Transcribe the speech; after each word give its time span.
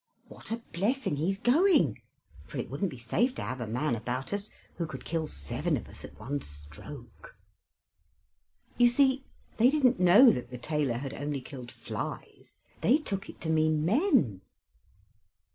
"What 0.29 0.49
a 0.49 0.63
blessing 0.73 1.17
he's 1.17 1.37
going; 1.37 2.01
for 2.47 2.57
it 2.57 2.71
wouldn't 2.71 2.89
be 2.89 2.97
safe 2.97 3.35
to 3.35 3.43
have 3.43 3.61
a 3.61 3.67
man 3.67 3.95
about 3.95 4.33
us 4.33 4.49
who 4.77 4.87
could 4.87 5.05
kill 5.05 5.27
seven 5.27 5.77
of 5.77 5.87
us 5.87 6.03
at 6.03 6.19
one 6.19 6.41
stroke." 6.41 7.35
You 8.79 8.87
see, 8.89 9.23
they 9.57 9.69
didn't 9.69 9.99
know 9.99 10.31
that 10.31 10.49
the 10.49 10.57
tailor 10.57 10.97
had 10.97 11.13
only 11.13 11.39
killed 11.39 11.71
flies; 11.71 12.57
they 12.81 12.97
took 12.97 13.29
it 13.29 13.39
to 13.41 13.51
mean 13.51 13.85
men. 13.85 14.41